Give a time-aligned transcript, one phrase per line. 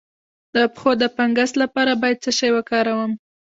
[0.55, 3.11] د پښو د فنګس لپاره باید څه شی وکاروم؟